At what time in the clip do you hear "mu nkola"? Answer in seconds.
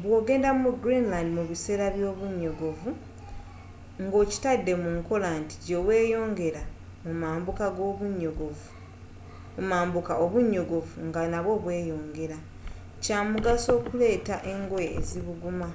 4.82-5.28